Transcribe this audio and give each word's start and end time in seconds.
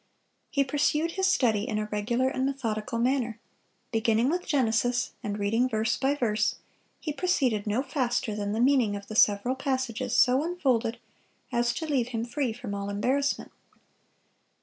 He 0.49 0.63
pursued 0.63 1.11
his 1.11 1.27
study 1.27 1.67
in 1.69 1.77
a 1.77 1.85
regular 1.85 2.27
and 2.27 2.43
methodical 2.43 2.97
manner; 2.97 3.39
beginning 3.91 4.29
with 4.29 4.47
Genesis, 4.47 5.11
and 5.21 5.37
reading 5.37 5.69
verse 5.69 5.95
by 5.95 6.15
verse, 6.15 6.55
he 6.99 7.13
proceeded 7.13 7.67
no 7.67 7.83
faster 7.83 8.33
than 8.35 8.51
the 8.51 8.59
meaning 8.59 8.95
of 8.95 9.05
the 9.05 9.15
several 9.15 9.53
passages 9.53 10.17
so 10.17 10.43
unfolded 10.43 10.97
as 11.51 11.71
to 11.75 11.85
leave 11.85 12.07
him 12.07 12.25
free 12.25 12.51
from 12.51 12.73
all 12.73 12.89
embarrassment. 12.89 13.51